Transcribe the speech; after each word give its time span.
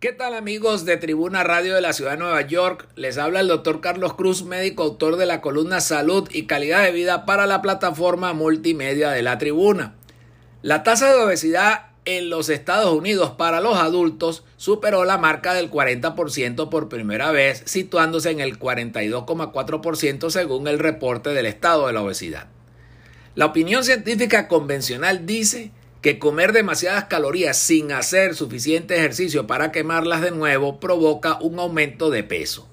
¿Qué 0.00 0.12
tal 0.12 0.34
amigos 0.34 0.84
de 0.84 0.98
Tribuna 0.98 1.44
Radio 1.44 1.74
de 1.74 1.80
la 1.80 1.94
Ciudad 1.94 2.10
de 2.10 2.18
Nueva 2.18 2.42
York? 2.42 2.88
Les 2.94 3.16
habla 3.16 3.40
el 3.40 3.48
doctor 3.48 3.80
Carlos 3.80 4.12
Cruz, 4.12 4.44
médico 4.44 4.82
autor 4.82 5.16
de 5.16 5.24
la 5.24 5.40
columna 5.40 5.80
Salud 5.80 6.28
y 6.30 6.46
Calidad 6.46 6.82
de 6.82 6.92
Vida 6.92 7.24
para 7.24 7.46
la 7.46 7.62
plataforma 7.62 8.34
multimedia 8.34 9.10
de 9.10 9.22
la 9.22 9.38
Tribuna. 9.38 9.94
La 10.60 10.82
tasa 10.82 11.08
de 11.08 11.22
obesidad 11.22 11.86
en 12.04 12.28
los 12.28 12.50
Estados 12.50 12.92
Unidos 12.92 13.30
para 13.30 13.62
los 13.62 13.78
adultos 13.78 14.44
superó 14.58 15.04
la 15.04 15.16
marca 15.16 15.54
del 15.54 15.70
40% 15.70 16.68
por 16.68 16.90
primera 16.90 17.30
vez, 17.30 17.62
situándose 17.64 18.30
en 18.30 18.40
el 18.40 18.58
42,4% 18.58 20.28
según 20.28 20.68
el 20.68 20.78
reporte 20.78 21.30
del 21.30 21.46
estado 21.46 21.86
de 21.86 21.94
la 21.94 22.02
obesidad. 22.02 22.48
La 23.34 23.46
opinión 23.46 23.84
científica 23.84 24.48
convencional 24.48 25.24
dice 25.24 25.72
que 26.04 26.18
comer 26.18 26.52
demasiadas 26.52 27.04
calorías 27.04 27.56
sin 27.56 27.90
hacer 27.90 28.34
suficiente 28.34 28.94
ejercicio 28.94 29.46
para 29.46 29.72
quemarlas 29.72 30.20
de 30.20 30.32
nuevo 30.32 30.78
provoca 30.78 31.38
un 31.40 31.58
aumento 31.58 32.10
de 32.10 32.22
peso. 32.22 32.68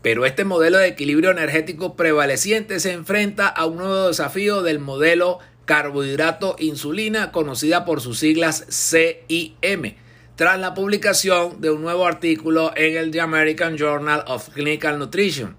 Pero 0.00 0.24
este 0.24 0.46
modelo 0.46 0.78
de 0.78 0.88
equilibrio 0.88 1.30
energético 1.30 1.94
prevaleciente 1.94 2.80
se 2.80 2.92
enfrenta 2.92 3.48
a 3.48 3.66
un 3.66 3.76
nuevo 3.76 4.08
desafío 4.08 4.62
del 4.62 4.78
modelo 4.78 5.40
carbohidrato 5.66 6.56
insulina, 6.58 7.32
conocida 7.32 7.84
por 7.84 8.00
sus 8.00 8.18
siglas 8.18 8.64
CIM, 8.70 9.96
tras 10.34 10.58
la 10.58 10.72
publicación 10.72 11.60
de 11.60 11.70
un 11.70 11.82
nuevo 11.82 12.06
artículo 12.06 12.72
en 12.76 12.96
el 12.96 13.10
The 13.10 13.20
American 13.20 13.76
Journal 13.76 14.24
of 14.26 14.48
Clinical 14.54 14.98
Nutrition. 14.98 15.54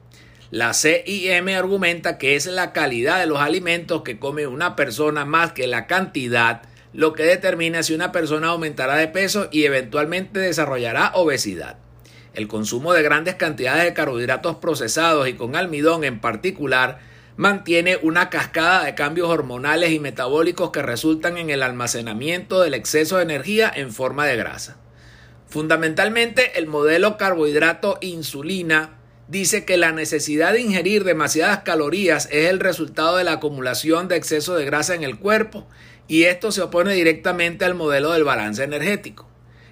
La 0.50 0.74
CIM 0.74 1.50
argumenta 1.50 2.18
que 2.18 2.36
es 2.36 2.48
la 2.48 2.74
calidad 2.74 3.20
de 3.20 3.28
los 3.28 3.42
alimentos 3.42 4.02
que 4.02 4.18
come 4.18 4.48
una 4.48 4.76
persona 4.76 5.24
más 5.24 5.52
que 5.52 5.68
la 5.68 5.86
cantidad 5.86 6.64
lo 6.94 7.14
que 7.14 7.24
determina 7.24 7.84
si 7.84 7.94
una 7.94 8.12
persona 8.12 8.50
aumentará 8.50 8.96
de 8.96 9.08
peso 9.08 9.48
y 9.52 9.66
eventualmente 9.66 10.40
desarrollará 10.40 11.12
obesidad. 11.16 11.78
El 12.34 12.48
consumo 12.48 12.94
de 12.94 13.04
grandes 13.04 13.36
cantidades 13.36 13.84
de 13.84 13.94
carbohidratos 13.94 14.58
procesados 14.58 15.28
y 15.28 15.34
con 15.34 15.56
almidón 15.56 16.04
en 16.04 16.20
particular 16.20 17.00
mantiene 17.38 17.98
una 18.02 18.30
cascada 18.30 18.86
de 18.86 18.96
cambios 18.96 19.30
hormonales 19.30 19.92
y 19.92 20.00
metabólicos 20.00 20.72
que 20.72 20.82
resultan 20.82 21.38
en 21.38 21.50
el 21.50 21.64
almacenamiento 21.64 22.62
del 22.62 22.74
exceso 22.74 23.18
de 23.18 23.24
energía 23.24 23.72
en 23.74 23.92
forma 23.92 24.26
de 24.26 24.38
grasa. 24.38 24.78
Fundamentalmente, 25.48 26.58
el 26.58 26.68
modelo 26.68 27.18
carbohidrato 27.18 27.98
insulina 28.00 29.01
dice 29.32 29.64
que 29.64 29.78
la 29.78 29.94
necesidad 29.94 30.52
de 30.52 30.60
ingerir 30.60 31.06
demasiadas 31.06 31.60
calorías 31.60 32.28
es 32.32 32.50
el 32.50 32.60
resultado 32.60 33.16
de 33.16 33.24
la 33.24 33.34
acumulación 33.34 34.10
de 34.10 34.18
exceso 34.18 34.56
de 34.56 34.66
grasa 34.66 34.94
en 34.94 35.04
el 35.04 35.18
cuerpo 35.18 35.66
y 36.10 36.24
esto 36.24 36.52
se 36.52 36.62
opone 36.62 36.94
directamente 36.94 37.64
al 37.64 37.74
modelo 37.74 38.12
del 38.12 38.26
balance 38.26 38.62
energético. 38.62 39.30